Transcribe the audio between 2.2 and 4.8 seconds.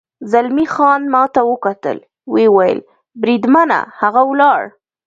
ویې ویل: بریدمنه، هغه ولاړ.